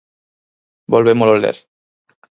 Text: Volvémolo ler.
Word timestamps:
Volvémolo 0.93 1.35
ler. 1.43 1.57